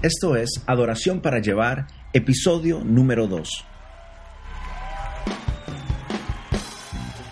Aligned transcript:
Esto 0.00 0.36
es 0.36 0.62
Adoración 0.66 1.20
para 1.20 1.40
Llevar, 1.40 1.88
episodio 2.12 2.84
número 2.84 3.26
2. 3.26 3.64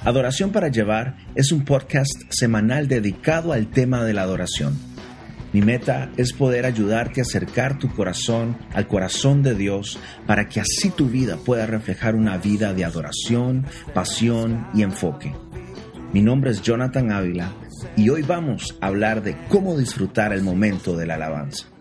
Adoración 0.05 0.51
para 0.51 0.67
Llevar 0.67 1.15
es 1.37 1.53
un 1.53 1.65
podcast 1.65 2.11
semanal 2.31 2.89
dedicado 2.89 3.53
al 3.53 3.69
tema 3.69 4.03
de 4.03 4.15
la 4.15 4.23
adoración. 4.23 4.77
Mi 5.53 5.63
meta 5.63 6.11
es 6.17 6.33
poder 6.33 6.67
ayudarte 6.67 7.21
a 7.21 7.23
acercar 7.23 7.79
tu 7.79 7.89
corazón 7.95 8.59
al 8.75 8.89
corazón 8.89 9.45
de 9.45 9.55
Dios 9.55 10.01
para 10.27 10.49
que 10.49 10.59
así 10.59 10.91
tu 10.91 11.07
vida 11.07 11.37
pueda 11.37 11.67
reflejar 11.67 12.17
una 12.17 12.37
vida 12.37 12.75
de 12.75 12.85
adoración, 12.85 13.65
pasión 13.95 14.67
y 14.75 14.83
enfoque. 14.83 15.33
Mi 16.13 16.21
nombre 16.21 16.51
es 16.51 16.63
Jonathan 16.63 17.13
Ávila 17.13 17.53
y 17.97 18.09
hoy 18.09 18.23
vamos 18.23 18.77
a 18.81 18.89
hablar 18.89 19.23
de 19.23 19.37
cómo 19.49 19.79
disfrutar 19.79 20.33
el 20.33 20.43
momento 20.43 20.97
de 20.97 21.07
la 21.07 21.15
alabanza. 21.15 21.76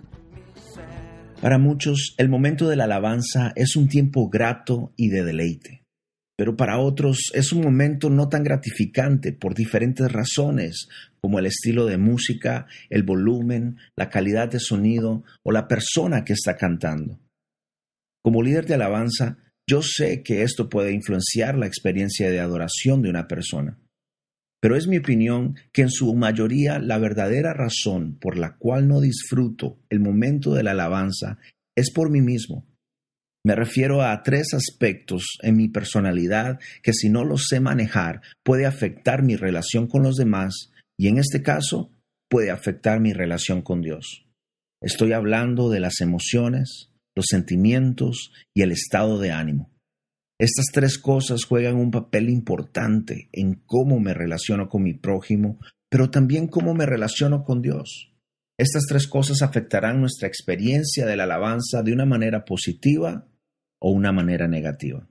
Para 1.41 1.57
muchos, 1.57 2.15
el 2.17 2.29
momento 2.29 2.67
de 2.67 2.75
la 2.75 2.85
alabanza 2.85 3.53
es 3.55 3.75
un 3.75 3.87
tiempo 3.87 4.29
grato 4.29 4.93
y 4.95 5.09
de 5.09 5.23
deleite, 5.23 5.83
pero 6.37 6.55
para 6.55 6.79
otros 6.79 7.31
es 7.33 7.51
un 7.51 7.61
momento 7.61 8.09
no 8.09 8.29
tan 8.29 8.43
gratificante 8.43 9.33
por 9.33 9.53
diferentes 9.53 10.11
razones, 10.11 10.87
como 11.21 11.39
el 11.39 11.45
estilo 11.45 11.85
de 11.85 11.97
música, 11.97 12.67
el 12.89 13.03
volumen, 13.03 13.77
la 13.95 14.09
calidad 14.09 14.49
de 14.49 14.59
sonido 14.59 15.23
o 15.43 15.51
la 15.51 15.67
persona 15.67 16.23
que 16.23 16.33
está 16.33 16.55
cantando. 16.55 17.19
Como 18.23 18.41
líder 18.41 18.65
de 18.65 18.75
alabanza, 18.75 19.37
yo 19.69 19.81
sé 19.81 20.23
que 20.23 20.43
esto 20.43 20.69
puede 20.69 20.93
influenciar 20.93 21.57
la 21.57 21.67
experiencia 21.67 22.29
de 22.29 22.39
adoración 22.39 23.01
de 23.01 23.09
una 23.09 23.27
persona 23.27 23.77
pero 24.65 24.77
es 24.77 24.87
mi 24.87 24.97
opinión 24.97 25.57
que 25.71 25.83
en 25.83 25.91
su 25.91 26.15
mayoría 26.15 26.79
la 26.79 26.97
verdadera 26.97 27.53
razón 27.53 28.17
por 28.19 28.35
la 28.35 28.55
cual 28.55 28.87
no 28.87 28.99
disfruto 28.99 29.77
el 29.91 29.99
momento 29.99 30.55
de 30.55 30.63
la 30.63 30.71
alabanza 30.71 31.37
es 31.75 31.91
por 31.91 32.09
mí 32.09 32.19
mismo. 32.19 32.65
Me 33.45 33.53
refiero 33.53 34.01
a 34.01 34.23
tres 34.23 34.55
aspectos 34.55 35.37
en 35.43 35.55
mi 35.55 35.67
personalidad 35.67 36.59
que 36.81 36.93
si 36.93 37.09
no 37.09 37.23
los 37.23 37.45
sé 37.47 37.59
manejar 37.59 38.21
puede 38.41 38.65
afectar 38.65 39.21
mi 39.21 39.35
relación 39.35 39.85
con 39.85 40.01
los 40.01 40.15
demás 40.15 40.71
y 40.97 41.09
en 41.09 41.19
este 41.19 41.43
caso 41.43 41.91
puede 42.27 42.49
afectar 42.49 42.99
mi 42.99 43.13
relación 43.13 43.61
con 43.61 43.83
Dios. 43.83 44.25
Estoy 44.81 45.13
hablando 45.13 45.69
de 45.69 45.79
las 45.79 46.01
emociones, 46.01 46.89
los 47.15 47.27
sentimientos 47.29 48.31
y 48.55 48.63
el 48.63 48.71
estado 48.71 49.19
de 49.19 49.29
ánimo. 49.29 49.74
Estas 50.37 50.65
tres 50.73 50.97
cosas 50.97 51.45
juegan 51.45 51.75
un 51.75 51.91
papel 51.91 52.29
importante 52.29 53.29
en 53.31 53.61
cómo 53.65 53.99
me 53.99 54.13
relaciono 54.13 54.67
con 54.67 54.83
mi 54.83 54.93
prójimo, 54.93 55.59
pero 55.89 56.09
también 56.09 56.47
cómo 56.47 56.73
me 56.73 56.85
relaciono 56.85 57.43
con 57.43 57.61
Dios. 57.61 58.11
Estas 58.57 58.83
tres 58.87 59.07
cosas 59.07 59.41
afectarán 59.41 59.99
nuestra 59.99 60.27
experiencia 60.27 61.05
de 61.05 61.15
la 61.15 61.23
alabanza 61.23 61.83
de 61.83 61.93
una 61.93 62.05
manera 62.05 62.43
positiva 62.43 63.27
o 63.79 63.91
una 63.91 64.11
manera 64.11 64.47
negativa. 64.47 65.07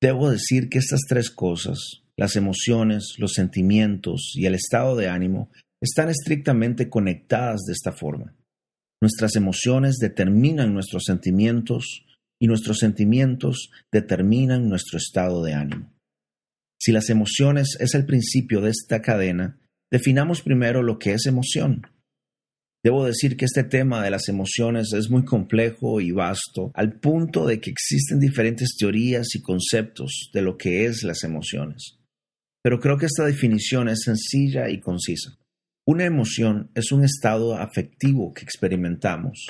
Debo 0.00 0.30
decir 0.30 0.68
que 0.68 0.78
estas 0.78 1.00
tres 1.08 1.30
cosas, 1.30 2.04
las 2.16 2.36
emociones, 2.36 3.14
los 3.18 3.32
sentimientos 3.32 4.32
y 4.34 4.46
el 4.46 4.54
estado 4.54 4.96
de 4.96 5.08
ánimo, 5.08 5.50
están 5.80 6.08
estrictamente 6.08 6.88
conectadas 6.88 7.62
de 7.66 7.72
esta 7.72 7.92
forma. 7.92 8.36
Nuestras 9.00 9.36
emociones 9.36 9.96
determinan 10.00 10.72
nuestros 10.72 11.04
sentimientos, 11.04 12.04
y 12.40 12.46
nuestros 12.46 12.78
sentimientos 12.78 13.70
determinan 13.92 14.68
nuestro 14.68 14.98
estado 14.98 15.42
de 15.42 15.54
ánimo. 15.54 15.92
Si 16.78 16.92
las 16.92 17.08
emociones 17.08 17.76
es 17.80 17.94
el 17.94 18.04
principio 18.04 18.60
de 18.60 18.70
esta 18.70 19.00
cadena, 19.00 19.58
definamos 19.90 20.42
primero 20.42 20.82
lo 20.82 20.98
que 20.98 21.12
es 21.12 21.26
emoción. 21.26 21.86
Debo 22.84 23.06
decir 23.06 23.38
que 23.38 23.46
este 23.46 23.64
tema 23.64 24.04
de 24.04 24.10
las 24.10 24.28
emociones 24.28 24.92
es 24.92 25.08
muy 25.08 25.24
complejo 25.24 26.02
y 26.02 26.10
vasto, 26.10 26.70
al 26.74 27.00
punto 27.00 27.46
de 27.46 27.58
que 27.58 27.70
existen 27.70 28.20
diferentes 28.20 28.76
teorías 28.78 29.34
y 29.34 29.40
conceptos 29.40 30.30
de 30.34 30.42
lo 30.42 30.58
que 30.58 30.84
es 30.84 31.02
las 31.02 31.24
emociones. 31.24 31.98
Pero 32.62 32.80
creo 32.80 32.98
que 32.98 33.06
esta 33.06 33.24
definición 33.24 33.88
es 33.88 34.02
sencilla 34.04 34.68
y 34.68 34.80
concisa. 34.80 35.38
Una 35.86 36.04
emoción 36.04 36.70
es 36.74 36.92
un 36.92 37.04
estado 37.04 37.56
afectivo 37.56 38.34
que 38.34 38.42
experimentamos, 38.42 39.46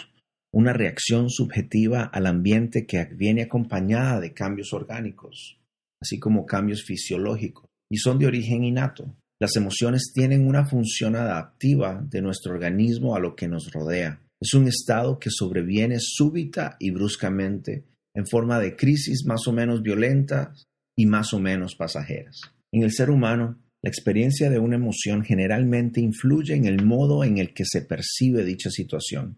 una 0.54 0.72
reacción 0.72 1.30
subjetiva 1.30 2.04
al 2.04 2.26
ambiente 2.26 2.86
que 2.86 3.04
viene 3.06 3.42
acompañada 3.42 4.20
de 4.20 4.32
cambios 4.32 4.72
orgánicos, 4.72 5.58
así 6.00 6.20
como 6.20 6.46
cambios 6.46 6.84
fisiológicos, 6.84 7.66
y 7.90 7.96
son 7.96 8.20
de 8.20 8.28
origen 8.28 8.62
innato. 8.62 9.16
Las 9.40 9.56
emociones 9.56 10.12
tienen 10.14 10.46
una 10.46 10.64
función 10.64 11.16
adaptiva 11.16 12.06
de 12.08 12.22
nuestro 12.22 12.54
organismo 12.54 13.16
a 13.16 13.18
lo 13.18 13.34
que 13.34 13.48
nos 13.48 13.72
rodea. 13.72 14.20
Es 14.40 14.54
un 14.54 14.68
estado 14.68 15.18
que 15.18 15.30
sobreviene 15.30 15.96
súbita 15.98 16.76
y 16.78 16.92
bruscamente 16.92 17.84
en 18.14 18.24
forma 18.24 18.60
de 18.60 18.76
crisis 18.76 19.24
más 19.26 19.48
o 19.48 19.52
menos 19.52 19.82
violentas 19.82 20.68
y 20.96 21.06
más 21.06 21.34
o 21.34 21.40
menos 21.40 21.74
pasajeras. 21.74 22.40
En 22.72 22.84
el 22.84 22.92
ser 22.92 23.10
humano, 23.10 23.58
la 23.82 23.90
experiencia 23.90 24.50
de 24.50 24.60
una 24.60 24.76
emoción 24.76 25.24
generalmente 25.24 26.00
influye 26.00 26.54
en 26.54 26.66
el 26.66 26.84
modo 26.84 27.24
en 27.24 27.38
el 27.38 27.52
que 27.52 27.64
se 27.64 27.82
percibe 27.82 28.44
dicha 28.44 28.70
situación. 28.70 29.36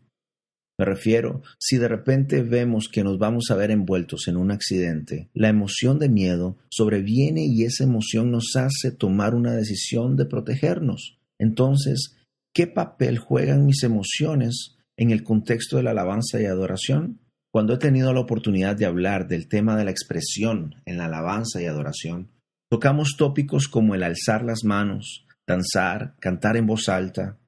Me 0.79 0.85
refiero, 0.85 1.43
si 1.59 1.79
de 1.79 1.89
repente 1.89 2.43
vemos 2.43 2.89
que 2.93 3.03
nos 3.03 3.19
vamos 3.19 3.51
a 3.51 3.57
ver 3.57 3.71
envueltos 3.71 4.29
en 4.29 4.37
un 4.37 4.51
accidente, 4.51 5.31
la 5.33 5.49
emoción 5.49 5.99
de 5.99 6.11
miedo 6.11 6.59
sobreviene 6.69 7.47
y 7.47 7.65
esa 7.65 7.85
emoción 7.85 8.31
nos 8.31 8.57
hace 8.57 8.91
tomar 8.91 9.35
una 9.35 9.55
decisión 9.55 10.17
de 10.17 10.27
protegernos. 10.27 11.19
Entonces, 11.39 12.17
¿qué 12.55 12.67
papel 12.67 13.19
juegan 13.19 13.65
mis 13.65 13.83
emociones 13.85 14.77
en 14.99 15.11
el 15.11 15.25
contexto 15.25 15.79
de 15.79 15.83
la 15.83 15.93
alabanza 15.93 16.41
y 16.41 16.45
adoración? 16.45 17.21
Cuando 17.51 17.73
he 17.73 17.79
tenido 17.79 18.13
la 18.13 18.21
oportunidad 18.21 18.77
de 18.77 18.85
hablar 18.85 19.29
del 19.29 19.49
tema 19.49 19.77
de 19.77 19.85
la 19.87 19.91
expresión 19.91 20.75
en 20.85 20.99
la 20.99 21.07
alabanza 21.07 21.63
y 21.63 21.65
adoración, 21.65 22.29
tocamos 22.71 23.17
tópicos 23.17 23.69
como 23.69 23.95
el 23.95 24.03
alzar 24.03 24.45
las 24.45 24.63
manos, 24.63 25.27
danzar, 25.47 26.17
cantar 26.21 26.59
en 26.59 26.67
voz 26.67 26.91
alta, 26.91 27.39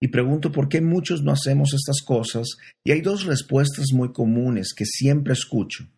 y 0.00 0.08
pregunto 0.08 0.52
por 0.52 0.68
qué 0.68 0.80
muchos 0.80 1.22
no 1.22 1.32
hacemos 1.32 1.72
estas 1.74 2.02
cosas 2.04 2.56
y 2.84 2.92
hay 2.92 3.00
dos 3.00 3.24
respuestas 3.24 3.92
muy 3.92 4.12
comunes 4.12 4.74
que 4.74 4.84
siempre 4.84 5.32
escucho. 5.32 5.88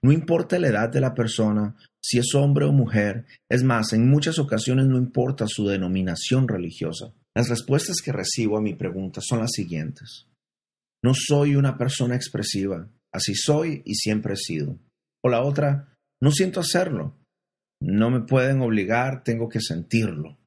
No 0.00 0.12
importa 0.12 0.58
la 0.58 0.68
edad 0.68 0.88
de 0.88 1.00
la 1.00 1.14
persona, 1.14 1.76
si 2.00 2.18
es 2.18 2.34
hombre 2.34 2.64
o 2.64 2.72
mujer, 2.72 3.26
es 3.48 3.62
más, 3.62 3.92
en 3.92 4.08
muchas 4.08 4.38
ocasiones 4.38 4.86
no 4.86 4.96
importa 4.96 5.46
su 5.48 5.66
denominación 5.66 6.48
religiosa. 6.48 7.12
Las 7.34 7.48
respuestas 7.48 7.96
que 8.04 8.12
recibo 8.12 8.58
a 8.58 8.62
mi 8.62 8.74
pregunta 8.74 9.20
son 9.22 9.40
las 9.40 9.52
siguientes. 9.52 10.28
No 11.02 11.12
soy 11.14 11.56
una 11.56 11.78
persona 11.78 12.14
expresiva, 12.14 12.88
así 13.12 13.34
soy 13.34 13.82
y 13.84 13.94
siempre 13.94 14.34
he 14.34 14.36
sido. 14.36 14.78
O 15.24 15.28
la 15.28 15.42
otra, 15.42 15.96
no 16.20 16.30
siento 16.30 16.60
hacerlo. 16.60 17.18
No 17.80 18.10
me 18.10 18.20
pueden 18.20 18.60
obligar, 18.60 19.24
tengo 19.24 19.48
que 19.48 19.60
sentirlo. 19.60 20.38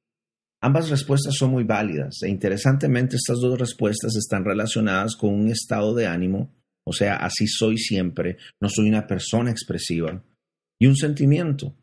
Ambas 0.65 0.89
respuestas 0.89 1.35
son 1.35 1.51
muy 1.51 1.63
válidas 1.63 2.23
e 2.23 2.27
interesantemente 2.27 3.17
estas 3.17 3.37
dos 3.39 3.59
respuestas 3.59 4.15
están 4.15 4.43
relacionadas 4.43 5.15
con 5.15 5.31
un 5.31 5.47
estado 5.49 5.93
de 5.93 6.07
ánimo, 6.07 6.55
o 6.83 6.91
sea, 6.91 7.17
así 7.17 7.45
soy 7.45 7.77
siempre, 7.77 8.37
no 8.59 8.67
soy 8.67 8.89
una 8.89 9.05
persona 9.05 9.51
expresiva, 9.51 10.23
y 10.81 10.87
un 10.87 10.95
sentimiento. 10.95 11.75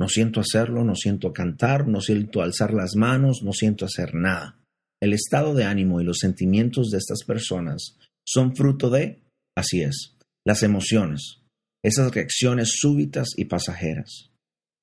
No 0.00 0.08
siento 0.08 0.40
hacerlo, 0.40 0.84
no 0.84 0.94
siento 0.94 1.34
cantar, 1.34 1.86
no 1.86 2.00
siento 2.00 2.40
alzar 2.40 2.72
las 2.72 2.96
manos, 2.96 3.42
no 3.42 3.52
siento 3.52 3.84
hacer 3.84 4.14
nada. 4.14 4.58
El 5.02 5.12
estado 5.12 5.52
de 5.52 5.64
ánimo 5.64 6.00
y 6.00 6.04
los 6.04 6.16
sentimientos 6.20 6.88
de 6.88 6.96
estas 6.96 7.24
personas 7.24 7.98
son 8.26 8.56
fruto 8.56 8.88
de, 8.88 9.22
así 9.54 9.82
es, 9.82 10.16
las 10.46 10.62
emociones, 10.62 11.42
esas 11.84 12.14
reacciones 12.14 12.70
súbitas 12.78 13.34
y 13.36 13.44
pasajeras. 13.44 14.29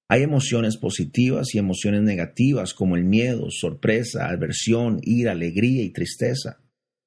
Hay 0.09 0.23
emociones 0.23 0.78
positivas 0.78 1.53
y 1.53 1.57
emociones 1.57 2.01
negativas 2.01 2.73
como 2.73 2.95
el 2.95 3.03
miedo, 3.03 3.47
sorpresa, 3.51 4.29
aversión, 4.29 5.00
ira, 5.03 5.34
alegría 5.34 5.84
y 5.84 5.90
tristeza. 5.90 6.62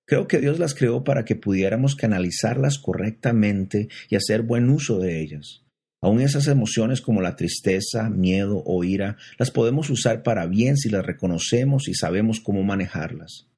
Creo 0.07 0.29
que 0.29 0.39
Dios 0.39 0.59
las 0.59 0.75
creó 0.75 1.03
para 1.03 1.25
que 1.25 1.37
pudiéramos 1.37 1.97
canalizarlas 1.97 2.79
correctamente 2.79 3.89
y 4.11 4.17
hacer 4.17 4.43
buen 4.43 4.69
uso 4.69 4.99
de 4.99 5.23
ellas. 5.23 5.65
Aun 6.03 6.21
esas 6.21 6.47
emociones 6.47 7.01
como 7.01 7.23
la 7.23 7.37
tristeza, 7.37 8.11
miedo 8.11 8.63
o 8.65 8.85
ira 8.85 9.17
las 9.39 9.51
podemos 9.51 9.89
usar 9.91 10.23
para 10.23 10.47
bien 10.47 10.77
si 10.77 10.89
las 10.89 11.05
reconocemos 11.05 11.89
y 11.89 11.95
sabemos 11.95 12.41
cómo 12.41 12.63
manejarlas. 12.63 13.49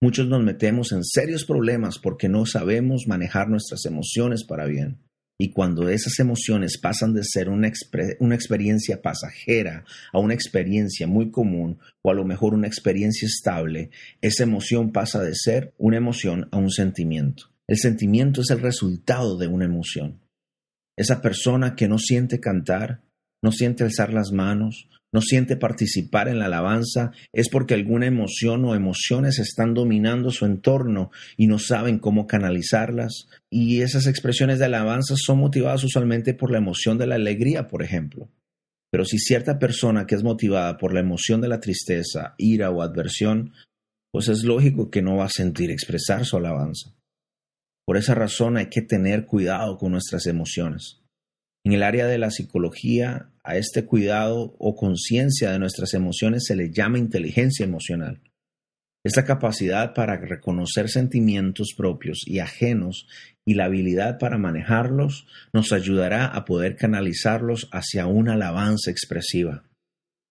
Muchos 0.00 0.26
nos 0.28 0.42
metemos 0.42 0.92
en 0.92 1.04
serios 1.04 1.44
problemas 1.44 1.98
porque 1.98 2.28
no 2.28 2.46
sabemos 2.46 3.06
manejar 3.06 3.48
nuestras 3.48 3.84
emociones 3.84 4.44
para 4.44 4.66
bien. 4.66 4.98
Y 5.42 5.52
cuando 5.52 5.88
esas 5.88 6.18
emociones 6.18 6.76
pasan 6.76 7.14
de 7.14 7.22
ser 7.24 7.48
una, 7.48 7.72
una, 8.18 8.34
experiencia 8.34 9.00
pasajera 9.00 9.86
a 10.12 10.18
una 10.18 10.34
experiencia 10.34 11.06
muy 11.06 11.30
común 11.30 11.78
o 12.02 12.10
a 12.10 12.14
lo 12.14 12.26
mejor 12.26 12.52
una 12.52 12.66
experiencia 12.66 13.24
estable, 13.24 13.88
esa 14.20 14.42
emoción 14.42 14.92
pasa 14.92 15.22
de 15.22 15.34
ser 15.34 15.72
una 15.78 15.96
emoción 15.96 16.46
a 16.52 16.58
un 16.58 16.70
sentimiento. 16.70 17.44
El 17.66 17.78
sentimiento 17.78 18.42
es 18.42 18.50
el 18.50 18.60
resultado 18.60 19.38
de 19.38 19.46
una 19.46 19.64
emoción. 19.64 20.20
Esa 20.94 21.22
persona 21.22 21.74
que 21.74 21.88
no 21.88 21.96
siente 21.96 22.38
cantar, 22.38 23.00
no 23.42 23.50
siente 23.50 23.82
alzar 23.82 24.12
las 24.12 24.32
manos, 24.32 24.90
no 25.12 25.20
siente 25.20 25.56
participar 25.56 26.28
en 26.28 26.38
la 26.38 26.46
alabanza, 26.46 27.10
es 27.32 27.48
porque 27.48 27.74
alguna 27.74 28.06
emoción 28.06 28.64
o 28.64 28.74
emociones 28.74 29.38
están 29.38 29.74
dominando 29.74 30.30
su 30.30 30.46
entorno 30.46 31.10
y 31.36 31.46
no 31.46 31.58
saben 31.58 31.98
cómo 31.98 32.26
canalizarlas. 32.26 33.28
Y 33.50 33.80
esas 33.80 34.06
expresiones 34.06 34.58
de 34.58 34.66
alabanza 34.66 35.14
son 35.16 35.38
motivadas 35.38 35.82
usualmente 35.84 36.34
por 36.34 36.50
la 36.52 36.58
emoción 36.58 36.98
de 36.98 37.06
la 37.06 37.16
alegría, 37.16 37.66
por 37.66 37.82
ejemplo. 37.82 38.30
Pero 38.92 39.04
si 39.04 39.18
cierta 39.18 39.58
persona 39.58 40.06
que 40.06 40.14
es 40.14 40.22
motivada 40.22 40.76
por 40.78 40.92
la 40.92 41.00
emoción 41.00 41.40
de 41.40 41.48
la 41.48 41.60
tristeza, 41.60 42.34
ira 42.38 42.70
o 42.70 42.82
adversión, 42.82 43.52
pues 44.12 44.28
es 44.28 44.44
lógico 44.44 44.90
que 44.90 45.02
no 45.02 45.16
va 45.16 45.26
a 45.26 45.30
sentir 45.30 45.70
expresar 45.70 46.24
su 46.24 46.36
alabanza. 46.36 46.94
Por 47.86 47.96
esa 47.96 48.14
razón 48.14 48.56
hay 48.56 48.66
que 48.66 48.82
tener 48.82 49.26
cuidado 49.26 49.76
con 49.78 49.92
nuestras 49.92 50.26
emociones. 50.26 50.99
En 51.64 51.72
el 51.72 51.82
área 51.82 52.06
de 52.06 52.18
la 52.18 52.30
psicología, 52.30 53.30
a 53.44 53.56
este 53.56 53.84
cuidado 53.84 54.54
o 54.58 54.76
conciencia 54.76 55.50
de 55.50 55.58
nuestras 55.58 55.94
emociones 55.94 56.44
se 56.46 56.56
le 56.56 56.70
llama 56.70 56.98
inteligencia 56.98 57.64
emocional. 57.64 58.20
Esta 59.02 59.24
capacidad 59.24 59.94
para 59.94 60.18
reconocer 60.18 60.90
sentimientos 60.90 61.68
propios 61.76 62.20
y 62.26 62.38
ajenos 62.38 63.06
y 63.46 63.54
la 63.54 63.64
habilidad 63.64 64.18
para 64.18 64.36
manejarlos 64.36 65.26
nos 65.54 65.72
ayudará 65.72 66.26
a 66.26 66.44
poder 66.44 66.76
canalizarlos 66.76 67.68
hacia 67.72 68.06
una 68.06 68.34
alabanza 68.34 68.90
expresiva. 68.90 69.64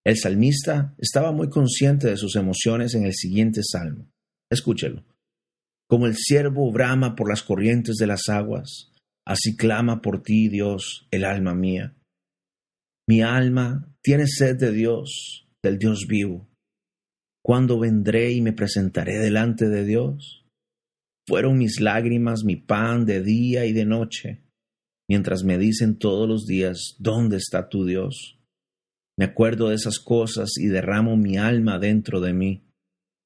El 0.05 0.17
salmista 0.17 0.93
estaba 0.99 1.31
muy 1.31 1.49
consciente 1.49 2.07
de 2.07 2.17
sus 2.17 2.35
emociones 2.35 2.93
en 2.93 3.05
el 3.05 3.13
siguiente 3.13 3.61
salmo. 3.63 4.07
Escúchelo. 4.51 5.03
Como 5.87 6.05
el 6.05 6.15
ciervo 6.15 6.71
brama 6.71 7.15
por 7.15 7.27
las 7.27 7.41
corrientes 7.41 7.95
de 7.95 8.07
las 8.07 8.29
aguas, 8.29 8.91
Así 9.29 9.55
clama 9.55 10.01
por 10.01 10.23
ti, 10.23 10.49
Dios, 10.49 11.07
el 11.11 11.23
alma 11.23 11.53
mía. 11.53 11.95
Mi 13.07 13.21
alma 13.21 13.95
tiene 14.01 14.25
sed 14.25 14.57
de 14.57 14.71
Dios, 14.71 15.47
del 15.61 15.77
Dios 15.77 16.07
vivo. 16.07 16.49
¿Cuándo 17.45 17.79
vendré 17.79 18.31
y 18.31 18.41
me 18.41 18.53
presentaré 18.53 19.19
delante 19.19 19.69
de 19.69 19.85
Dios? 19.85 20.47
Fueron 21.27 21.59
mis 21.59 21.79
lágrimas 21.79 22.43
mi 22.43 22.55
pan 22.55 23.05
de 23.05 23.21
día 23.21 23.67
y 23.67 23.71
de 23.71 23.85
noche, 23.85 24.41
mientras 25.07 25.43
me 25.43 25.59
dicen 25.59 25.99
todos 25.99 26.27
los 26.27 26.47
días, 26.47 26.95
¿dónde 26.97 27.37
está 27.37 27.69
tu 27.69 27.85
Dios? 27.85 28.39
Me 29.15 29.25
acuerdo 29.25 29.69
de 29.69 29.75
esas 29.75 29.99
cosas 29.99 30.57
y 30.57 30.69
derramo 30.69 31.17
mi 31.17 31.37
alma 31.37 31.77
dentro 31.77 32.19
de 32.19 32.33
mí, 32.33 32.63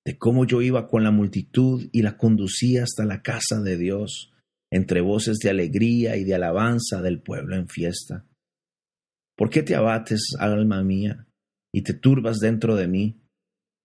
de 0.05 0.17
cómo 0.17 0.45
yo 0.45 0.61
iba 0.61 0.85
con 0.85 1.05
la 1.05 1.11
multitud 1.11 1.87
y 1.93 2.01
la 2.01 2.17
conducía 2.17 2.83
hasta 2.83 3.05
la 3.05 3.21
casa 3.21 3.61
de 3.61 3.77
Dios 3.77 4.32
entre 4.73 5.01
voces 5.01 5.37
de 5.37 5.51
alegría 5.51 6.17
y 6.17 6.23
de 6.23 6.33
alabanza 6.33 6.99
del 7.03 7.21
pueblo 7.21 7.55
en 7.55 7.67
fiesta. 7.67 8.25
¿Por 9.37 9.51
qué 9.51 9.61
te 9.61 9.75
abates, 9.75 10.33
alma 10.39 10.81
mía, 10.81 11.27
y 11.71 11.83
te 11.83 11.93
turbas 11.93 12.39
dentro 12.39 12.75
de 12.75 12.87
mí? 12.87 13.21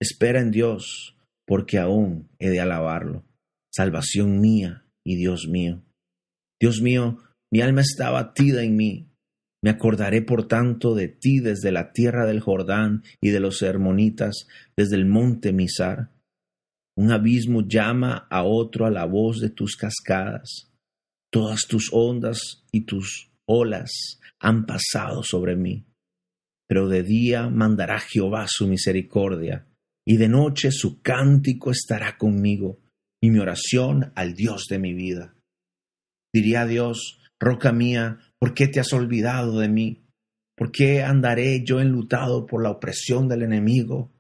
Espera 0.01 0.41
en 0.41 0.51
Dios, 0.51 1.15
porque 1.47 1.79
aún 1.79 2.31
he 2.39 2.49
de 2.49 2.61
alabarlo, 2.61 3.27
salvación 3.71 4.41
mía 4.41 4.87
y 5.05 5.17
Dios 5.17 5.47
mío. 5.47 5.85
Dios 6.59 6.81
mío, 6.81 7.19
mi 7.53 7.61
alma 7.61 7.83
está 7.83 8.07
abatida 8.07 8.63
en 8.63 8.75
mí. 8.75 9.11
Me 9.63 9.69
acordaré 9.69 10.23
por 10.23 10.49
tanto 10.49 10.95
de 10.95 11.09
ti 11.09 11.41
desde 11.41 11.71
la 11.71 11.93
tierra 11.93 12.25
del 12.25 12.41
Jordán 12.41 13.03
y 13.21 13.29
de 13.29 13.41
los 13.41 13.61
Hermonitas, 13.61 14.47
desde 14.75 14.97
el 14.97 15.05
monte 15.05 15.53
Misar. 15.53 16.13
Un 16.97 17.13
abismo 17.13 17.61
llama 17.61 18.27
a 18.31 18.43
otro 18.45 18.87
a 18.87 18.91
la 18.91 19.05
voz 19.05 19.41
de 19.41 19.51
tus 19.51 19.77
cascadas. 19.77 20.68
Todas 21.31 21.67
tus 21.69 21.91
ondas 21.93 22.65
y 22.73 22.83
tus 22.83 23.31
olas 23.47 24.21
han 24.41 24.67
pasado 24.67 25.23
sobre 25.23 25.57
mí. 25.57 25.87
Pero 26.67 26.89
de 26.89 27.03
día 27.03 27.49
mandará 27.49 27.99
Jehová 27.99 28.47
su 28.49 28.67
misericordia, 28.67 29.67
y 30.07 30.17
de 30.17 30.29
noche 30.29 30.71
su 30.71 31.03
cántico 31.03 31.71
estará 31.71 32.17
conmigo, 32.17 32.79
y 33.23 33.31
mi 33.31 33.39
oración 33.39 34.13
al 34.15 34.35
Dios 34.35 34.67
de 34.71 34.79
mi 34.79 34.95
vida. 34.95 35.35
Diría 36.33 36.67
Dios, 36.67 37.21
roca 37.41 37.73
mía, 37.73 38.21
¿por 38.39 38.55
qué 38.55 38.69
te 38.69 38.81
has 38.81 38.93
olvidado 38.93 39.59
de 39.59 39.69
mí? 39.69 40.05
¿Por 40.57 40.73
qué 40.73 41.03
andaré 41.03 41.65
yo 41.65 41.81
enlutado 41.81 42.47
por 42.47 42.63
la 42.63 42.71
opresión 42.71 43.29
del 43.29 43.43
enemigo? 43.43 44.13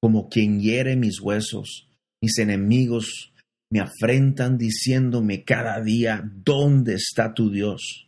Como 0.00 0.28
quien 0.28 0.60
hiere 0.60 0.96
mis 0.96 1.20
huesos, 1.20 1.88
mis 2.20 2.38
enemigos 2.38 3.31
me 3.72 3.80
afrentan 3.80 4.58
diciéndome 4.58 5.44
cada 5.44 5.80
día, 5.80 6.22
¿dónde 6.30 6.92
está 6.92 7.32
tu 7.32 7.50
Dios? 7.50 8.06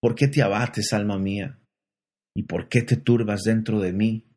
¿Por 0.00 0.14
qué 0.14 0.28
te 0.28 0.42
abates, 0.42 0.92
alma 0.92 1.18
mía? 1.18 1.58
¿Y 2.36 2.44
por 2.44 2.68
qué 2.68 2.82
te 2.82 2.96
turbas 2.96 3.42
dentro 3.42 3.80
de 3.80 3.92
mí? 3.92 4.28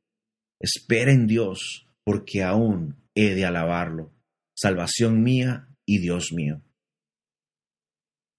Espera 0.59 1.11
en 1.11 1.27
Dios, 1.27 1.87
porque 2.03 2.41
aún 2.41 2.95
he 3.13 3.35
de 3.35 3.45
alabarlo, 3.45 4.11
salvación 4.57 5.21
mía 5.21 5.69
y 5.85 5.99
Dios 5.99 6.33
mío. 6.33 6.63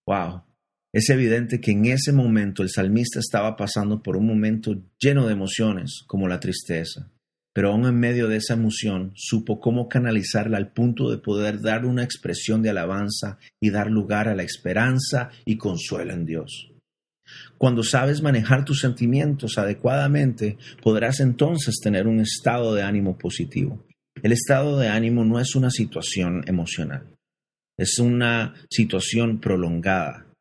Wow, 0.05 0.43
es 0.93 1.11
evidente 1.11 1.61
que 1.61 1.71
en 1.71 1.87
ese 1.87 2.13
momento 2.13 2.65
el 2.65 2.71
salmista 2.71 3.21
estaba 3.21 3.55
pasando 3.55 4.03
por 4.03 4.17
un 4.17 4.27
momento 4.27 4.83
lleno 4.99 5.29
de 5.29 5.35
emociones, 5.35 6.03
como 6.09 6.27
la 6.27 6.41
tristeza 6.41 7.13
pero 7.53 7.71
aún 7.71 7.87
en 7.87 7.99
medio 7.99 8.29
de 8.29 8.37
esa 8.37 8.55
emoción 8.55 9.13
supo 9.15 9.61
cómo 9.61 9.89
canalizarla 9.89 10.57
al 10.57 10.73
punto 10.73 11.11
de 11.11 11.19
poder 11.19 11.61
dar 11.61 11.85
una 11.85 12.03
expresión 12.03 12.63
de 12.63 12.71
alabanza 12.71 13.39
y 13.61 13.71
dar 13.71 13.91
lugar 13.91 14.29
a 14.29 14.35
la 14.35 14.43
esperanza 14.43 15.31
y 15.45 15.57
consuelo 15.57 16.13
en 16.13 16.25
Dios. 16.27 16.73
Cuando 17.59 17.83
sabes 17.83 18.23
manejar 18.23 18.65
tus 18.65 18.81
sentimientos 18.81 19.57
adecuadamente, 19.59 20.59
podrás 20.83 21.21
entonces 21.21 21.79
tener 21.83 22.07
un 22.07 22.21
estado 22.21 22.75
de 22.75 22.83
ánimo 22.83 23.17
positivo. 23.17 23.87
El 24.23 24.33
estado 24.33 24.79
de 24.79 24.89
ánimo 24.89 25.25
no 25.25 25.41
es 25.41 25.55
una 25.55 25.71
situación 25.71 26.45
emocional, 26.47 27.15
es 27.79 27.99
una 27.99 28.55
situación 28.69 29.41
prolongada, 29.41 30.32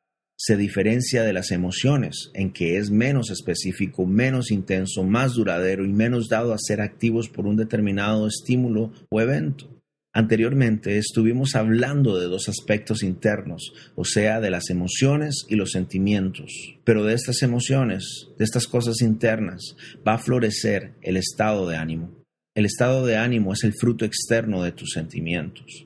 se 0.44 0.58
diferencia 0.58 1.22
de 1.22 1.34
las 1.34 1.52
emociones, 1.52 2.32
en 2.34 2.52
que 2.52 2.78
es 2.78 2.90
menos 2.90 3.30
específico, 3.30 4.08
menos 4.08 4.50
intenso, 4.50 5.04
más 5.04 5.36
duradero 5.36 5.86
y 5.86 5.94
menos 5.94 6.30
dado 6.30 6.52
a 6.54 6.58
ser 6.58 6.82
activos 6.82 7.30
por 7.30 7.46
un 7.46 7.58
determinado 7.58 8.26
estímulo 8.26 8.92
o 9.12 9.22
evento. 9.22 9.70
Anteriormente 10.12 10.98
estuvimos 10.98 11.54
hablando 11.54 12.20
de 12.20 12.26
dos 12.26 12.50
aspectos 12.50 13.04
internos, 13.04 13.72
o 13.96 14.04
sea, 14.04 14.42
de 14.42 14.50
las 14.50 14.72
emociones 14.72 15.46
y 15.48 15.58
los 15.58 15.74
sentimientos. 15.74 16.52
Pero 16.84 17.04
de 17.04 17.14
estas 17.14 17.44
emociones, 17.44 18.30
de 18.40 18.44
estas 18.44 18.66
cosas 18.66 19.02
internas, 19.02 19.76
va 20.06 20.16
a 20.16 20.18
florecer 20.18 20.96
el 21.04 21.18
estado 21.18 21.70
de 21.70 21.76
ánimo. 21.76 22.18
El 22.56 22.66
estado 22.66 23.06
de 23.06 23.18
ánimo 23.18 23.54
es 23.54 23.64
el 23.64 23.76
fruto 23.76 24.06
externo 24.06 24.64
de 24.64 24.72
tus 24.72 24.90
sentimientos. 24.90 25.86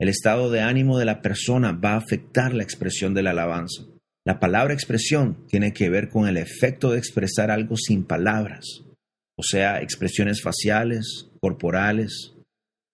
El 0.00 0.08
estado 0.08 0.50
de 0.50 0.60
ánimo 0.60 0.96
de 0.96 1.04
la 1.04 1.20
persona 1.22 1.72
va 1.72 1.94
a 1.94 1.98
afectar 1.98 2.54
la 2.54 2.62
expresión 2.62 3.14
de 3.14 3.22
la 3.24 3.30
alabanza. 3.30 3.84
La 4.24 4.38
palabra 4.38 4.72
expresión 4.72 5.44
tiene 5.48 5.72
que 5.72 5.90
ver 5.90 6.08
con 6.08 6.28
el 6.28 6.36
efecto 6.36 6.92
de 6.92 6.98
expresar 6.98 7.50
algo 7.50 7.76
sin 7.76 8.04
palabras, 8.04 8.84
o 9.36 9.42
sea, 9.42 9.80
expresiones 9.82 10.40
faciales, 10.40 11.30
corporales. 11.40 12.34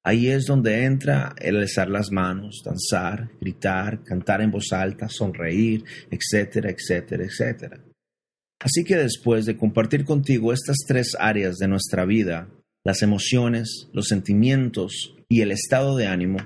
Ahí 0.03 0.29
es 0.29 0.47
donde 0.47 0.85
entra 0.85 1.35
el 1.39 1.57
alzar 1.57 1.91
las 1.91 2.11
manos, 2.11 2.63
danzar, 2.65 3.31
gritar, 3.41 4.03
cantar 4.05 4.41
en 4.41 4.51
voz 4.51 4.73
alta, 4.73 5.09
sonreír, 5.09 5.85
etcétera, 6.11 6.71
etcétera, 6.71 7.25
etcétera. 7.25 7.85
Así 8.61 8.85
que 8.85 8.97
después 8.97 9.45
de 9.45 9.57
compartir 9.59 10.05
contigo 10.05 10.53
estas 10.53 10.79
tres 10.87 11.17
áreas 11.19 11.57
de 11.57 11.69
nuestra 11.69 12.07
vida, 12.07 12.49
las 12.83 13.03
emociones, 13.03 13.89
los 13.93 14.07
sentimientos 14.07 15.15
y 15.29 15.41
el 15.41 15.53
estado 15.53 15.97
de 15.97 16.07
ánimo, 16.07 16.39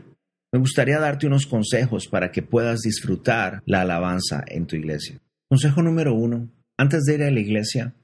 me 0.53 0.61
gustaría 0.61 0.99
darte 0.99 1.27
unos 1.27 1.47
consejos 1.47 2.09
para 2.09 2.31
que 2.33 2.43
puedas 2.43 2.81
disfrutar 2.81 3.63
la 3.67 3.83
alabanza 3.83 4.45
en 4.47 4.67
tu 4.67 4.77
iglesia. 4.77 5.21
Consejo 5.51 5.83
número 5.83 6.15
uno, 6.15 6.51
antes 6.79 7.05
de 7.05 7.15
ir 7.15 7.23
a 7.23 7.31
la 7.31 7.41
iglesia, 7.41 7.95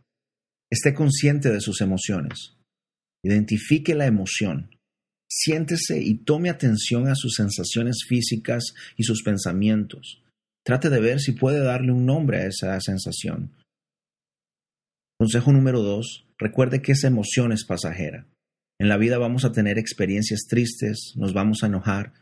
esté 0.70 0.94
consciente 0.94 1.50
de 1.50 1.60
sus 1.60 1.80
emociones. 1.80 2.56
Identifique 3.24 3.94
la 3.94 4.06
emoción. 4.06 4.70
Siéntese 5.30 6.02
y 6.02 6.16
tome 6.16 6.50
atención 6.50 7.08
a 7.08 7.14
sus 7.14 7.34
sensaciones 7.34 8.04
físicas 8.06 8.74
y 8.96 9.04
sus 9.04 9.22
pensamientos. 9.22 10.22
Trate 10.64 10.90
de 10.90 11.00
ver 11.00 11.20
si 11.20 11.32
puede 11.32 11.60
darle 11.60 11.92
un 11.92 12.04
nombre 12.04 12.38
a 12.38 12.46
esa 12.46 12.78
sensación. 12.80 13.52
Consejo 15.18 15.52
número 15.52 15.80
dos, 15.80 16.26
recuerde 16.38 16.82
que 16.82 16.92
esa 16.92 17.06
emoción 17.06 17.52
es 17.52 17.64
pasajera. 17.64 18.26
En 18.78 18.88
la 18.88 18.96
vida 18.96 19.18
vamos 19.18 19.44
a 19.44 19.52
tener 19.52 19.78
experiencias 19.78 20.46
tristes, 20.48 21.14
nos 21.16 21.32
vamos 21.32 21.62
a 21.62 21.66
enojar, 21.66 22.12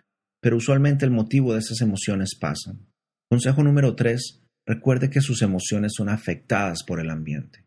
pero 0.42 0.56
usualmente 0.56 1.04
el 1.04 1.12
motivo 1.12 1.52
de 1.52 1.60
esas 1.60 1.80
emociones 1.80 2.34
pasan. 2.38 2.86
Consejo 3.30 3.62
número 3.62 3.94
3. 3.94 4.42
Recuerde 4.66 5.08
que 5.08 5.20
sus 5.20 5.40
emociones 5.40 5.92
son 5.96 6.08
afectadas 6.08 6.82
por 6.82 7.00
el 7.00 7.10
ambiente. 7.10 7.64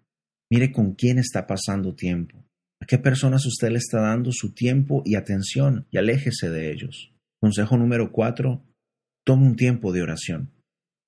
Mire 0.52 0.72
con 0.72 0.94
quién 0.94 1.18
está 1.18 1.48
pasando 1.48 1.96
tiempo. 1.96 2.46
¿A 2.82 2.86
qué 2.86 2.98
personas 2.98 3.46
usted 3.46 3.72
le 3.72 3.78
está 3.78 4.02
dando 4.02 4.32
su 4.32 4.54
tiempo 4.54 5.02
y 5.06 5.16
atención 5.16 5.88
y 5.90 5.98
aléjese 5.98 6.50
de 6.50 6.72
ellos? 6.72 7.14
Consejo 7.42 7.78
número 7.78 8.12
4. 8.12 8.62
Tome 9.26 9.48
un 9.48 9.56
tiempo 9.56 9.92
de 9.92 10.02
oración. 10.02 10.52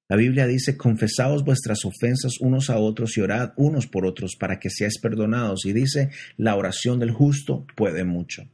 La 0.10 0.16
Biblia 0.16 0.48
dice, 0.48 0.78
confesaos 0.78 1.44
vuestras 1.44 1.84
ofensas 1.84 2.40
unos 2.40 2.70
a 2.70 2.80
otros 2.80 3.18
y 3.18 3.22
orad 3.22 3.52
unos 3.58 3.88
por 3.88 4.06
otros 4.06 4.38
para 4.40 4.58
que 4.58 4.70
seáis 4.70 5.00
perdonados. 5.00 5.66
Y 5.66 5.74
dice, 5.74 6.12
la 6.38 6.56
oración 6.56 7.00
del 7.00 7.12
justo 7.12 7.66
puede 7.76 8.06
mucho. 8.06 8.50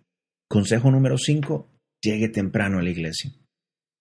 Consejo 0.50 0.90
número 0.90 1.18
5, 1.18 1.73
llegue 2.04 2.30
temprano 2.30 2.80
a 2.80 2.84
la 2.84 2.90
iglesia. 2.90 3.32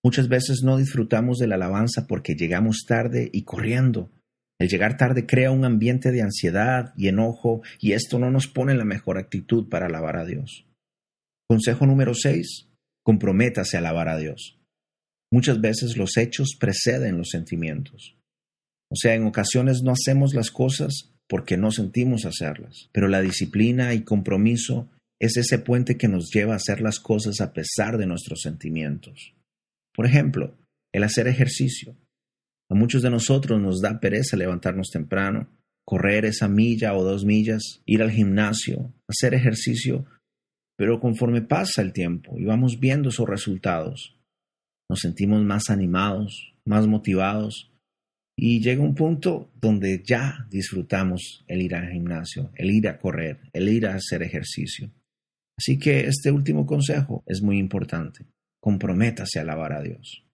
Muchas 0.04 0.28
veces 0.28 0.62
no 0.64 0.76
disfrutamos 0.76 1.38
de 1.38 1.46
la 1.46 1.54
alabanza 1.54 2.06
porque 2.08 2.34
llegamos 2.34 2.84
tarde 2.86 3.30
y 3.32 3.44
corriendo. 3.44 4.10
El 4.58 4.68
llegar 4.68 4.96
tarde 4.96 5.26
crea 5.26 5.52
un 5.52 5.64
ambiente 5.64 6.10
de 6.10 6.22
ansiedad 6.22 6.92
y 6.96 7.08
enojo 7.08 7.62
y 7.80 7.92
esto 7.92 8.18
no 8.18 8.30
nos 8.30 8.48
pone 8.48 8.72
en 8.72 8.78
la 8.78 8.84
mejor 8.84 9.18
actitud 9.18 9.68
para 9.68 9.86
alabar 9.86 10.16
a 10.16 10.24
Dios. 10.24 10.66
Consejo 11.48 11.86
número 11.86 12.14
6, 12.14 12.68
comprométase 13.04 13.76
a 13.76 13.80
alabar 13.80 14.08
a 14.08 14.18
Dios. 14.18 14.58
Muchas 15.30 15.60
veces 15.60 15.96
los 15.96 16.16
hechos 16.16 16.56
preceden 16.58 17.18
los 17.18 17.30
sentimientos. 17.30 18.16
O 18.90 18.96
sea, 18.96 19.14
en 19.14 19.24
ocasiones 19.24 19.82
no 19.82 19.92
hacemos 19.92 20.34
las 20.34 20.50
cosas 20.50 21.14
porque 21.28 21.56
no 21.56 21.70
sentimos 21.70 22.26
hacerlas, 22.26 22.90
pero 22.92 23.08
la 23.08 23.22
disciplina 23.22 23.94
y 23.94 24.02
compromiso 24.02 24.90
es 25.22 25.36
ese 25.36 25.60
puente 25.60 25.96
que 25.96 26.08
nos 26.08 26.30
lleva 26.32 26.54
a 26.54 26.56
hacer 26.56 26.80
las 26.80 26.98
cosas 26.98 27.40
a 27.40 27.52
pesar 27.52 27.96
de 27.96 28.06
nuestros 28.06 28.40
sentimientos. 28.40 29.36
Por 29.94 30.04
ejemplo, 30.04 30.58
el 30.92 31.04
hacer 31.04 31.28
ejercicio. 31.28 31.96
A 32.68 32.74
muchos 32.74 33.02
de 33.02 33.10
nosotros 33.10 33.60
nos 33.60 33.80
da 33.80 34.00
pereza 34.00 34.36
levantarnos 34.36 34.90
temprano, 34.90 35.48
correr 35.86 36.24
esa 36.24 36.48
milla 36.48 36.96
o 36.96 37.04
dos 37.04 37.24
millas, 37.24 37.82
ir 37.86 38.02
al 38.02 38.10
gimnasio, 38.10 38.92
hacer 39.08 39.32
ejercicio, 39.34 40.06
pero 40.76 40.98
conforme 40.98 41.40
pasa 41.40 41.82
el 41.82 41.92
tiempo 41.92 42.36
y 42.36 42.44
vamos 42.44 42.80
viendo 42.80 43.10
esos 43.10 43.28
resultados, 43.28 44.18
nos 44.90 44.98
sentimos 44.98 45.40
más 45.44 45.70
animados, 45.70 46.52
más 46.66 46.88
motivados 46.88 47.70
y 48.36 48.60
llega 48.60 48.82
un 48.82 48.96
punto 48.96 49.52
donde 49.54 50.02
ya 50.04 50.48
disfrutamos 50.50 51.44
el 51.46 51.62
ir 51.62 51.76
al 51.76 51.92
gimnasio, 51.92 52.50
el 52.56 52.72
ir 52.72 52.88
a 52.88 52.98
correr, 52.98 53.38
el 53.52 53.68
ir 53.68 53.86
a 53.86 53.94
hacer 53.94 54.24
ejercicio. 54.24 54.90
Así 55.56 55.78
que 55.78 56.06
este 56.06 56.30
último 56.30 56.66
consejo 56.66 57.22
es 57.26 57.42
muy 57.42 57.58
importante. 57.58 58.26
Comprométase 58.60 59.38
a 59.38 59.42
alabar 59.42 59.72
a 59.72 59.82
Dios. 59.82 60.24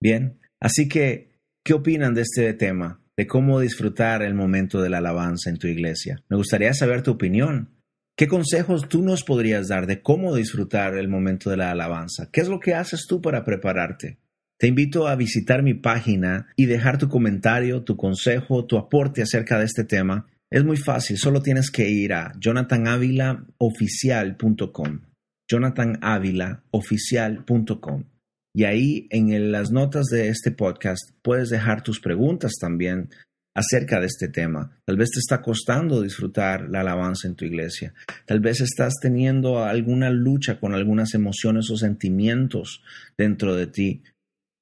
Bien, 0.00 0.38
así 0.60 0.88
que, 0.88 1.32
¿qué 1.64 1.74
opinan 1.74 2.14
de 2.14 2.22
este 2.22 2.52
tema? 2.54 3.02
De 3.16 3.26
cómo 3.26 3.60
disfrutar 3.60 4.22
el 4.22 4.34
momento 4.34 4.82
de 4.82 4.90
la 4.90 4.98
alabanza 4.98 5.50
en 5.50 5.58
tu 5.58 5.66
iglesia. 5.66 6.22
Me 6.28 6.36
gustaría 6.36 6.74
saber 6.74 7.02
tu 7.02 7.12
opinión. 7.12 7.70
¿Qué 8.16 8.28
consejos 8.28 8.88
tú 8.88 9.02
nos 9.02 9.24
podrías 9.24 9.68
dar 9.68 9.86
de 9.86 10.00
cómo 10.00 10.34
disfrutar 10.34 10.96
el 10.96 11.08
momento 11.08 11.50
de 11.50 11.58
la 11.58 11.70
alabanza? 11.70 12.30
¿Qué 12.32 12.40
es 12.40 12.48
lo 12.48 12.60
que 12.60 12.74
haces 12.74 13.06
tú 13.06 13.20
para 13.20 13.44
prepararte? 13.44 14.18
Te 14.58 14.68
invito 14.68 15.06
a 15.06 15.16
visitar 15.16 15.62
mi 15.62 15.74
página 15.74 16.46
y 16.56 16.64
dejar 16.64 16.96
tu 16.96 17.08
comentario, 17.08 17.84
tu 17.84 17.96
consejo, 17.96 18.64
tu 18.64 18.78
aporte 18.78 19.20
acerca 19.20 19.58
de 19.58 19.66
este 19.66 19.84
tema. 19.84 20.26
Es 20.50 20.64
muy 20.64 20.76
fácil, 20.76 21.16
solo 21.18 21.40
tienes 21.42 21.70
que 21.70 21.88
ir 21.88 22.12
a 22.12 22.32
jonathanavilaoficial.com. 22.40 25.00
jonathanavilaoficial.com. 25.50 28.04
Y 28.54 28.64
ahí 28.64 29.06
en 29.10 29.52
las 29.52 29.70
notas 29.70 30.06
de 30.06 30.28
este 30.28 30.50
podcast 30.50 31.12
puedes 31.22 31.50
dejar 31.50 31.82
tus 31.82 32.00
preguntas 32.00 32.54
también 32.60 33.10
acerca 33.56 34.00
de 34.00 34.06
este 34.06 34.28
tema. 34.28 34.78
Tal 34.84 34.96
vez 34.96 35.10
te 35.10 35.18
está 35.18 35.42
costando 35.42 36.02
disfrutar 36.02 36.68
la 36.70 36.80
alabanza 36.80 37.26
en 37.26 37.34
tu 37.34 37.44
iglesia. 37.44 37.94
Tal 38.26 38.40
vez 38.40 38.60
estás 38.60 38.94
teniendo 39.00 39.64
alguna 39.64 40.10
lucha 40.10 40.60
con 40.60 40.74
algunas 40.74 41.14
emociones 41.14 41.70
o 41.70 41.76
sentimientos 41.76 42.82
dentro 43.16 43.56
de 43.56 43.66
ti. 43.66 44.02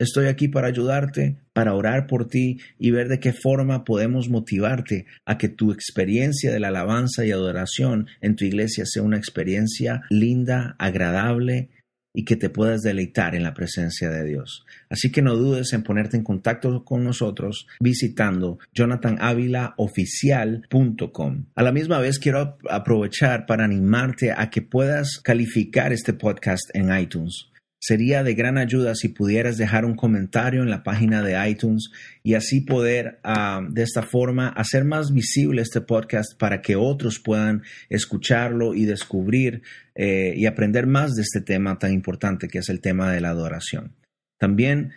Estoy 0.05 0.27
aquí 0.27 0.49
para 0.49 0.69
ayudarte, 0.69 1.39
para 1.55 1.73
orar 1.73 2.07
por 2.07 2.29
ti 2.29 2.59
y 2.79 2.91
ver 2.91 3.09
de 3.09 3.21
qué 3.21 3.33
forma 3.33 3.85
podemos 3.85 4.29
motivarte 4.29 5.07
a 5.25 5.39
que 5.39 5.49
tu 5.49 5.73
experiencia 5.73 6.53
de 6.53 6.61
la 6.61 6.69
alabanza 6.69 7.25
y 7.25 7.33
adoración 7.33 8.09
en 8.21 8.37
tu 8.37 8.45
iglesia 8.45 8.85
sea 8.85 9.03
una 9.03 9.17
experiencia 9.17 10.03
linda, 10.11 10.77
agradable 10.79 11.71
y 12.13 12.27
que 12.27 12.37
te 12.37 12.51
puedas 12.51 12.83
deleitar 12.83 13.35
en 13.35 13.45
la 13.45 13.55
presencia 13.55 14.11
de 14.11 14.27
Dios. 14.27 14.67
Así 14.91 15.11
que 15.11 15.23
no 15.23 15.37
dudes 15.37 15.73
en 15.73 15.83
ponerte 15.83 16.19
en 16.19 16.23
contacto 16.23 16.85
con 16.85 17.03
nosotros 17.03 17.67
visitando 17.81 18.59
jonathanavilaoficial.com. 18.75 21.47
A 21.55 21.63
la 21.63 21.73
misma 21.73 21.99
vez 21.99 22.19
quiero 22.19 22.59
aprovechar 22.69 23.47
para 23.47 23.65
animarte 23.65 24.33
a 24.33 24.51
que 24.51 24.61
puedas 24.61 25.19
calificar 25.21 25.95
este 25.95 26.13
podcast 26.13 26.69
en 26.75 26.95
iTunes. 26.95 27.54
Sería 27.87 28.23
de 28.23 28.33
gran 28.33 28.57
ayuda 28.57 28.95
si 28.95 29.09
pudieras 29.09 29.59
dejar 29.59 29.85
un 29.85 29.95
comentario 29.95 30.63
en 30.63 30.71
la 30.71 30.83
página 30.83 31.23
de 31.23 31.37
iTunes 31.47 31.91
y 32.23 32.33
así 32.33 32.63
poder 32.63 33.21
ah, 33.25 33.61
de 33.69 33.83
esta 33.83 34.01
forma 34.01 34.49
hacer 34.49 34.87
más 34.87 35.13
visible 35.13 35.61
este 35.61 35.83
podcast 35.83 36.39
para 36.39 36.63
que 36.63 36.77
otros 36.77 37.19
puedan 37.19 37.63
escucharlo 37.91 38.73
y 38.73 38.87
descubrir 38.87 39.61
eh, 39.95 40.33
y 40.35 40.47
aprender 40.47 40.87
más 40.87 41.13
de 41.13 41.21
este 41.21 41.43
tema 41.43 41.79
tan 41.79 41.93
importante 41.93 42.49
que 42.49 42.61
es 42.61 42.71
el 42.71 42.81
tema 42.81 43.13
de 43.13 43.21
la 43.21 43.29
adoración. 43.29 43.93
También 44.39 44.93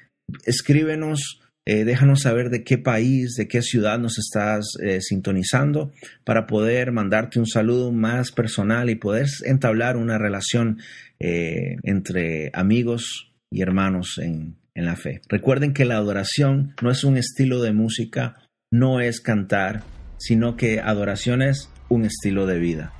escríbenos 0.46 1.42
eh, 1.70 1.84
déjanos 1.84 2.22
saber 2.22 2.50
de 2.50 2.64
qué 2.64 2.78
país, 2.78 3.36
de 3.36 3.50
qué 3.50 3.62
ciudad 3.62 4.00
nos 4.00 4.18
estás 4.18 4.78
eh, 4.82 5.02
sintonizando 5.02 5.92
para 6.24 6.48
poder 6.48 6.94
mandarte 6.94 7.40
un 7.40 7.46
saludo 7.46 7.92
más 7.92 8.32
personal 8.32 8.90
y 8.90 8.96
poder 8.96 9.28
entablar 9.44 9.98
una 9.98 10.18
relación 10.18 10.80
eh, 11.20 11.76
entre 11.84 12.52
amigos 12.54 13.34
y 13.52 13.64
hermanos 13.64 14.18
en, 14.18 14.56
en 14.76 14.86
la 14.86 14.96
fe. 14.96 15.20
Recuerden 15.28 15.74
que 15.74 15.84
la 15.84 15.98
adoración 15.98 16.74
no 16.82 16.90
es 16.90 17.04
un 17.04 17.18
estilo 17.18 17.62
de 17.62 17.74
música, 17.74 18.38
no 18.72 19.02
es 19.02 19.20
cantar, 19.20 19.84
sino 20.20 20.56
que 20.56 20.80
adoración 20.80 21.42
es 21.42 21.70
un 21.90 22.06
estilo 22.06 22.46
de 22.46 22.60
vida. 22.60 22.94